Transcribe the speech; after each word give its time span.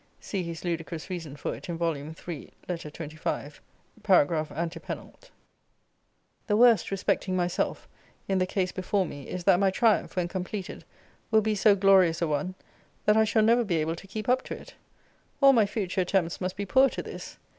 See 0.19 0.41
his 0.41 0.63
ludicrous 0.65 1.11
reason 1.11 1.35
for 1.35 1.53
it 1.53 1.69
in 1.69 1.77
Vol. 1.77 1.95
III. 1.95 2.49
Letter 2.67 2.89
XXV. 2.89 3.59
Paragr. 4.01 4.47
antepenult. 4.51 5.29
The 6.47 6.57
worst 6.57 6.89
respecting 6.89 7.35
myself, 7.35 7.87
in 8.27 8.39
the 8.39 8.47
case 8.47 8.71
before 8.71 9.05
me, 9.05 9.27
is 9.29 9.43
that 9.43 9.59
my 9.59 9.69
triumph, 9.69 10.15
when 10.15 10.27
completed, 10.27 10.85
will 11.29 11.41
be 11.41 11.53
so 11.53 11.75
glorious 11.75 12.19
a 12.19 12.27
one, 12.27 12.55
that 13.05 13.15
I 13.15 13.25
shall 13.25 13.43
never 13.43 13.63
be 13.63 13.75
able 13.75 13.95
to 13.97 14.07
keep 14.07 14.27
up 14.27 14.41
to 14.45 14.55
it. 14.55 14.73
All 15.39 15.53
my 15.53 15.67
future 15.67 16.01
attempts 16.01 16.41
must 16.41 16.55
be 16.57 16.65
poor 16.65 16.89
to 16.89 17.03
this. 17.03 17.37